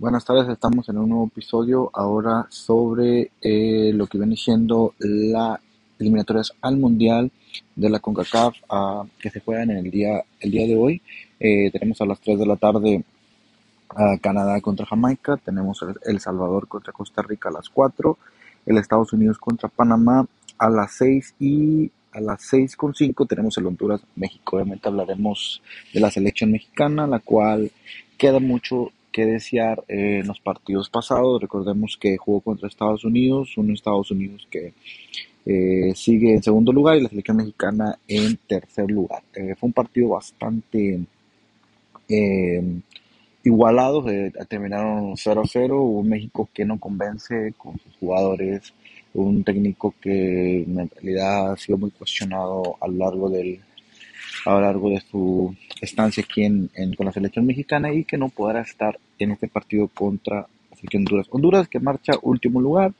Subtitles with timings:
[0.00, 5.60] Buenas tardes, estamos en un nuevo episodio ahora sobre eh, lo que viene siendo la
[5.98, 7.30] eliminatorias al Mundial
[7.76, 11.02] de la CONCACAF ah, que se juegan en el día, el día de hoy.
[11.38, 13.04] Eh, tenemos a las 3 de la tarde
[13.90, 18.16] a Canadá contra Jamaica, tenemos El Salvador contra Costa Rica a las 4,
[18.64, 20.26] el Estados Unidos contra Panamá
[20.56, 24.56] a las 6 y a las 6 con 5 tenemos el Honduras México.
[24.56, 25.60] Obviamente hablaremos
[25.92, 27.70] de la selección mexicana, la cual
[28.16, 28.92] queda mucho
[29.26, 31.40] desear en los partidos pasados.
[31.40, 34.72] Recordemos que jugó contra Estados Unidos, un Estados Unidos que
[35.46, 39.22] eh, sigue en segundo lugar y la selección mexicana en tercer lugar.
[39.34, 41.00] Eh, fue un partido bastante
[42.08, 42.80] eh,
[43.44, 44.04] igualado,
[44.48, 48.74] terminaron 0-0, un México que no convence con sus jugadores,
[49.14, 53.60] un técnico que en realidad ha sido muy cuestionado a lo largo del
[54.44, 58.28] a lo largo de su estancia aquí en, con la selección mexicana y que no
[58.28, 60.46] podrá estar en este partido contra
[60.94, 61.26] Honduras.
[61.30, 62.92] Honduras que marcha último lugar,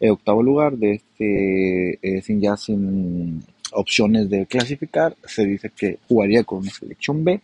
[0.00, 5.98] eh, octavo lugar, de este, eh, sin ya sin opciones de clasificar, se dice que
[6.08, 7.40] jugaría con una selección B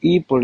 [0.00, 0.42] y por,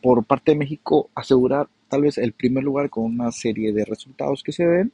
[0.00, 4.42] por parte de México asegurar tal vez el primer lugar con una serie de resultados
[4.42, 4.92] que se den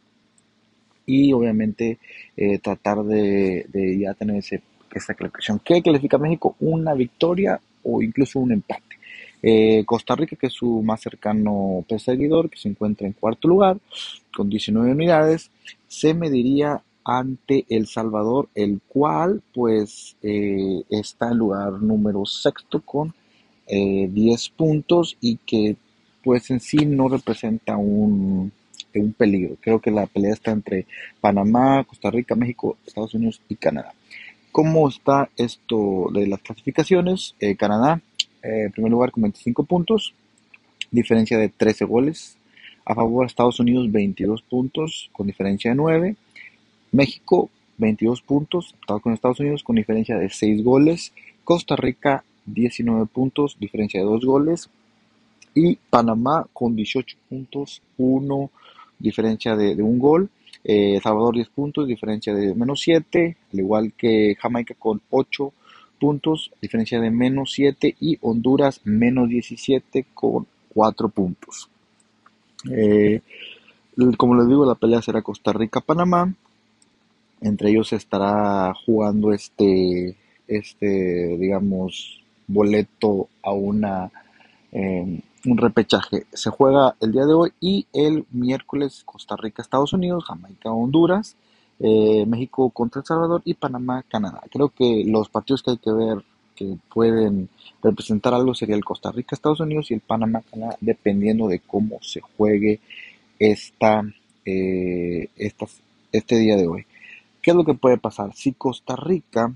[1.07, 1.99] y obviamente
[2.37, 4.63] eh, tratar de, de, ya tener ese
[4.99, 5.61] esta clasificación.
[5.65, 6.57] ¿Qué clasifica México?
[6.61, 8.93] Una victoria o incluso un empate.
[9.43, 13.79] Eh, Costa Rica, que es su más cercano perseguidor, que se encuentra en cuarto lugar,
[14.35, 15.51] con 19 unidades,
[15.89, 23.13] se mediría ante El Salvador, el cual pues eh, está en lugar número sexto con
[23.67, 25.77] 10 eh, puntos y que
[26.23, 28.53] pues en sí no representa un
[29.19, 29.57] peligro.
[29.61, 30.87] Creo que la pelea está entre
[31.21, 33.93] Panamá, Costa Rica, México, Estados Unidos y Canadá.
[34.53, 37.35] ¿Cómo está esto de las clasificaciones?
[37.41, 38.03] Eh, Canadá,
[38.43, 40.13] eh, en primer lugar con 25 puntos,
[40.91, 42.37] diferencia de 13 goles.
[42.85, 46.17] A favor Estados Unidos 22 puntos con diferencia de 9.
[46.91, 51.15] México 22 puntos, con Estados Unidos con diferencia de 6 goles.
[51.45, 54.69] Costa Rica 19 puntos, diferencia de 2 goles.
[55.55, 58.51] Y Panamá con 18 puntos, 1
[58.99, 60.29] diferencia de, de un gol.
[60.65, 65.53] Eh, Salvador 10 puntos, diferencia de menos 7, al igual que Jamaica con 8
[65.99, 71.69] puntos, diferencia de menos 7 y Honduras menos 17 con 4 puntos.
[72.71, 73.21] Eh,
[74.17, 76.33] como les digo, la pelea será Costa Rica-Panamá.
[77.41, 84.11] Entre ellos estará jugando este, este digamos, boleto a una
[84.71, 86.27] eh, un repechaje.
[86.33, 91.37] Se juega el día de hoy y el miércoles Costa Rica, Estados Unidos, Jamaica, Honduras,
[91.81, 94.43] eh, México contra El Salvador y Panamá, Canadá.
[94.51, 97.49] Creo que los partidos que hay que ver que pueden
[97.83, 101.99] representar algo sería el Costa Rica, Estados Unidos y el Panamá, Canadá, dependiendo de cómo
[102.03, 102.81] se juegue
[103.39, 104.05] esta,
[104.45, 105.31] eh,
[106.13, 106.87] este día de hoy.
[107.41, 108.35] ¿Qué es lo que puede pasar?
[108.35, 109.53] Si Costa Rica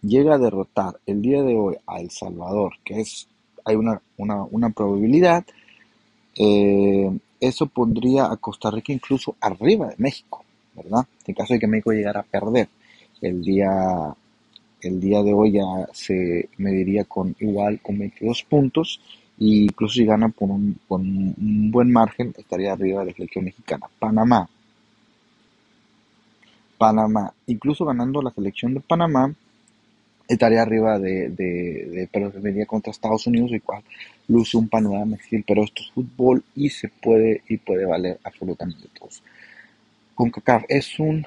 [0.00, 3.28] llega a derrotar el día de hoy a El Salvador, que es
[3.64, 5.44] hay una, una, una probabilidad.
[6.36, 11.06] Eh, eso pondría a Costa Rica incluso arriba de México, ¿verdad?
[11.26, 12.68] En caso de que México llegara a perder.
[13.20, 14.14] El día,
[14.80, 19.00] el día de hoy ya se mediría con igual con 22 puntos
[19.38, 23.44] e incluso si gana por un, con un buen margen estaría arriba de la selección
[23.44, 23.86] mexicana.
[23.98, 24.48] Panamá.
[26.78, 27.32] Panamá.
[27.46, 29.34] Incluso ganando la selección de Panamá,
[30.28, 33.82] estaría arriba de, de, pero venía contra Estados Unidos, igual
[34.28, 38.88] luce un panorama difícil, pero esto es fútbol y se puede y puede valer absolutamente
[38.98, 39.22] todos.
[40.14, 41.24] Con CACAF es un,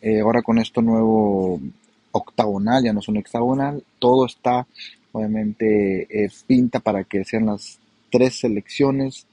[0.00, 1.60] eh, ahora con esto nuevo
[2.12, 4.66] octagonal, ya no es un hexagonal, todo está
[5.12, 7.78] obviamente eh, pinta para que sean las
[8.10, 9.26] tres selecciones,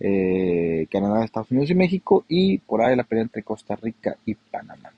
[0.00, 4.34] eh, Canadá, Estados Unidos y México, y por ahí la pelea entre Costa Rica y
[4.34, 4.92] Panamá,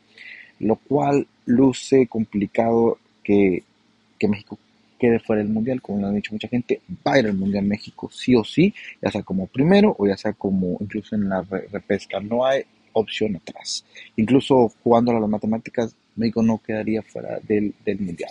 [0.61, 4.59] lo cual luce complicado que, México
[4.98, 7.64] quede fuera del mundial, como lo han dicho mucha gente, va a ir al mundial
[7.64, 8.72] México sí o sí,
[9.03, 12.62] ya sea como primero o ya sea como incluso en la repesca, no hay
[12.92, 13.84] opción atrás.
[14.16, 18.30] Incluso jugando a las matemáticas, México no quedaría fuera del, del mundial.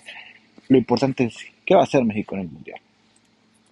[0.69, 2.79] Lo importante es, ¿qué va a hacer México en el mundial?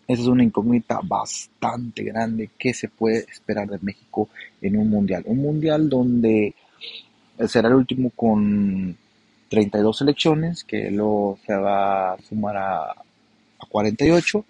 [0.07, 2.51] Esa es una incógnita bastante grande.
[2.59, 4.30] ¿Qué se puede esperar de México
[4.62, 5.24] en un mundial?
[5.25, 6.53] Un mundial donde
[7.48, 8.95] será el último con
[9.53, 14.44] 32 selecciones, que luego se va a sumar a, a 48.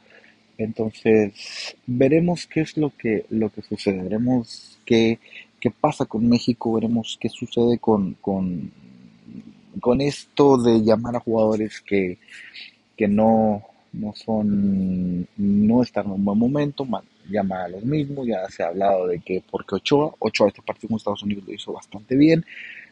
[0.58, 5.20] Entonces, veremos qué es lo que, lo que sucede, veremos qué,
[5.60, 8.72] qué pasa con México, veremos qué sucede con, con,
[9.82, 12.18] con esto de llamar a jugadores que,
[12.96, 13.62] que no,
[13.92, 16.88] no son, no están en un buen momento,
[17.30, 20.90] llama a los mismos, ya se ha hablado de que porque Ochoa, Ochoa este partido
[20.90, 22.46] con Estados Unidos lo hizo bastante bien,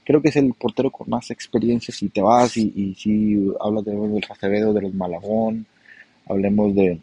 [0.04, 3.96] creo que es el portero con más experiencia si te vas y, si hablas de
[3.96, 5.66] del Acevedo, de los Malagón,
[6.28, 7.00] hablemos de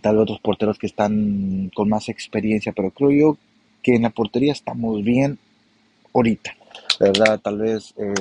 [0.00, 3.38] tal vez otros porteros que están con más experiencia, pero creo yo
[3.82, 5.38] que en la portería estamos bien
[6.14, 6.56] ahorita,
[7.00, 8.14] verdad, tal vez eh,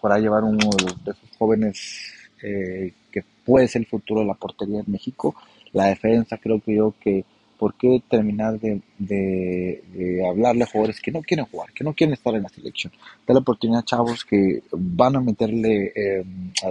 [0.00, 0.70] para llevar uno
[1.04, 2.12] de, esos jóvenes
[2.42, 5.34] eh, que puede ser el futuro de la portería en México,
[5.72, 7.24] la defensa creo que yo que
[7.62, 12.34] ¿por qué terminar de, hablarle a jugadores que no quieren jugar, que no quieren estar
[12.34, 12.92] en la selección?
[13.24, 16.24] Da la oportunidad a chavos que van a meterle eh,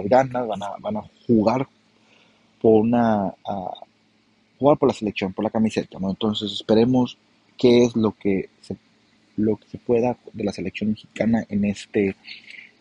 [0.04, 1.66] ganas, van a, van a jugar
[2.60, 3.34] por una
[4.58, 6.10] jugar por la selección, por la camiseta, ¿no?
[6.10, 7.16] Entonces esperemos
[7.56, 8.76] qué es lo que se,
[9.38, 12.16] lo que se pueda de la selección mexicana en este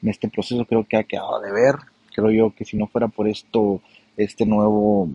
[0.04, 1.76] en este proceso creo que ha quedado de ver
[2.14, 3.80] creo yo que si no fuera por esto
[4.18, 5.08] este nuevo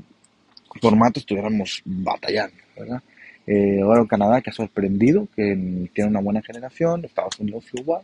[0.80, 3.02] formato estuviéramos batallando ¿verdad?
[3.46, 8.02] Eh, ahora Canadá que ha sorprendido que tiene una buena generación Estados Unidos igual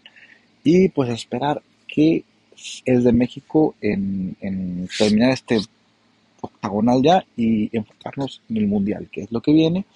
[0.65, 2.25] y pues esperar qué
[2.85, 5.59] es de México en, en terminar este
[6.43, 9.87] octagonal ya y enfocarnos en el mundial, que es lo que viene.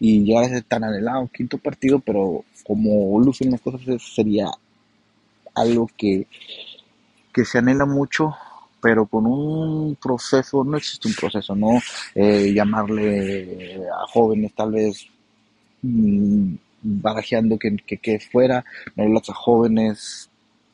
[0.00, 4.46] Y ya es tan anhelado, quinto partido, pero como lucen las cosas, sería
[5.54, 6.26] algo que,
[7.32, 8.34] que se anhela mucho,
[8.82, 11.80] pero con un proceso, no existe un proceso, ¿no?
[12.16, 15.06] Eh, llamarle a jóvenes tal vez
[15.82, 18.64] mmm, barajeando que, que, fuera,
[18.96, 20.28] no las a jóvenes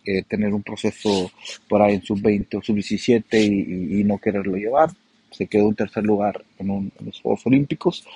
[0.06, 1.30] eh, tener un proceso
[1.68, 4.90] por ahí en sub-20 o sub-17 y, no quererlo llevar.
[5.30, 8.06] Se quedó en tercer lugar en, los Juegos Olímpicos,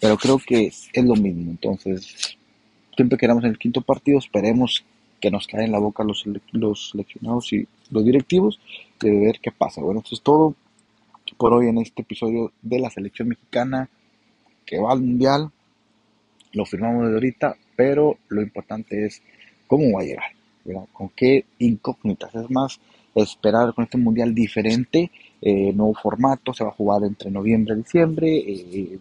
[0.00, 1.50] pero creo que es, lo mismo.
[1.50, 2.36] Entonces,
[2.94, 4.84] siempre quedamos en el quinto partido, esperemos
[5.20, 8.60] que nos caen en la boca los, los seleccionados y los directivos
[9.00, 9.80] de ver qué pasa.
[9.80, 10.54] Bueno, esto es todo
[11.36, 13.88] por hoy en este episodio de la selección mexicana
[14.64, 15.50] que va al mundial.
[16.52, 19.22] Lo firmamos desde ahorita, pero lo importante es
[19.66, 20.38] cómo va a llegar
[20.92, 22.34] con qué incógnitas.
[22.34, 22.80] Es más,
[23.14, 25.10] esperar con este mundial diferente,
[25.40, 28.98] eh, nuevo formato, se va a jugar entre noviembre y diciembre, eh,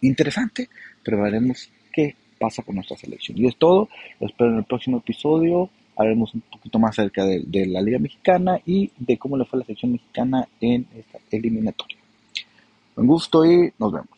[0.00, 0.68] interesante,
[1.02, 3.38] pero veremos qué pasa con nuestra selección.
[3.38, 3.88] Y es todo,
[4.20, 8.90] espero en el próximo episodio, hablaremos un poquito más acerca de, la Liga Mexicana y
[8.98, 11.98] de cómo le fue la selección mexicana en esta eliminatoria.
[12.96, 14.08] Un gusto y nos vemos.